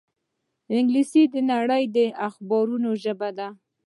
[0.75, 1.97] انګلیسي د نړۍ د
[2.27, 3.47] اخبارونو ژبه ده